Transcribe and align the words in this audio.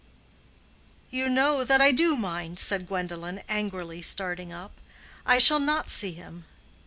"You 1.11 1.29
know 1.29 1.63
that 1.63 1.79
I 1.79 1.91
do 1.91 2.15
mind," 2.15 2.57
said 2.57 2.87
Gwendolen, 2.87 3.43
angrily, 3.47 4.01
starting 4.01 4.51
up. 4.51 4.71
"I 5.27 5.37
shall 5.37 5.59
not 5.59 5.91
see 5.91 6.13
him." 6.13 6.45